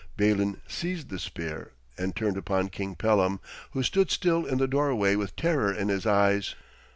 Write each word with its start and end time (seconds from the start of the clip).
Balin 0.17 0.59
seized 0.67 1.09
the 1.09 1.19
spear, 1.19 1.73
and 1.95 2.15
turned 2.15 2.35
upon 2.35 2.69
King 2.69 2.95
Pellam, 2.95 3.39
who 3.73 3.83
stood 3.83 4.09
still 4.09 4.47
in 4.47 4.57
the 4.57 4.67
doorway 4.67 5.15
with 5.15 5.35
terror 5.35 5.71
in 5.71 5.89
his 5.89 6.07
eyes. 6.07 6.55